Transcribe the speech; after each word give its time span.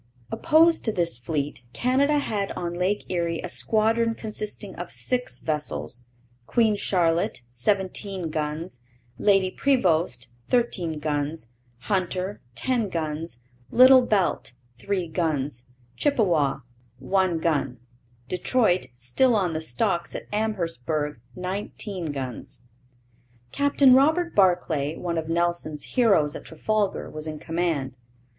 Opposed 0.31 0.83
to 0.85 0.91
this 0.91 1.19
fleet 1.19 1.61
Canada 1.73 2.17
had 2.17 2.51
on 2.53 2.73
Lake 2.73 3.05
Erie 3.09 3.39
a 3.43 3.49
squadron 3.49 4.15
consisting 4.15 4.73
of 4.75 4.91
six 4.91 5.39
vessels 5.39 6.05
Queen 6.47 6.75
Charlotte, 6.75 7.43
seventeen 7.51 8.31
guns; 8.31 8.79
Lady 9.19 9.51
Prevost, 9.51 10.29
thirteen 10.49 10.97
guns; 10.97 11.49
Hunter, 11.81 12.41
ten 12.55 12.89
guns; 12.89 13.37
Little 13.69 14.01
Belt, 14.01 14.53
three 14.79 15.07
guns; 15.07 15.67
Chippewa, 15.95 16.61
one 16.97 17.37
gun; 17.37 17.77
Detroit, 18.27 18.87
still 18.95 19.35
on 19.35 19.53
the 19.53 19.61
stocks 19.61 20.15
at 20.15 20.25
Amherstburg, 20.33 21.19
nineteen 21.35 22.11
guns. 22.11 22.63
Captain 23.51 23.93
Robert 23.93 24.33
Barclay, 24.33 24.95
one 24.97 25.19
of 25.19 25.29
Nelson's 25.29 25.83
heroes 25.93 26.35
at 26.35 26.45
Trafalgar, 26.45 27.07
was 27.07 27.27
in 27.27 27.37
command. 27.37 27.97